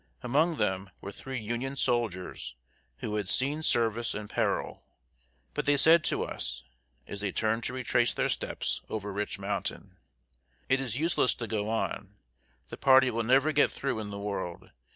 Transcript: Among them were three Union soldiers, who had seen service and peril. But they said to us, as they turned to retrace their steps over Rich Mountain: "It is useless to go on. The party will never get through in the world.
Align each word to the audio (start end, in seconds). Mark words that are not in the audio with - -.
Among 0.23 0.57
them 0.57 0.89
were 0.99 1.11
three 1.11 1.39
Union 1.39 1.75
soldiers, 1.75 2.55
who 3.01 3.17
had 3.17 3.29
seen 3.29 3.61
service 3.61 4.15
and 4.15 4.27
peril. 4.31 4.83
But 5.53 5.67
they 5.67 5.77
said 5.77 6.03
to 6.05 6.23
us, 6.23 6.63
as 7.05 7.21
they 7.21 7.31
turned 7.31 7.63
to 7.65 7.73
retrace 7.73 8.11
their 8.15 8.27
steps 8.27 8.81
over 8.89 9.13
Rich 9.13 9.37
Mountain: 9.37 9.97
"It 10.67 10.81
is 10.81 10.97
useless 10.97 11.35
to 11.35 11.45
go 11.45 11.69
on. 11.69 12.15
The 12.69 12.77
party 12.77 13.11
will 13.11 13.21
never 13.21 13.51
get 13.51 13.71
through 13.71 13.99
in 13.99 14.09
the 14.09 14.17
world. 14.17 14.71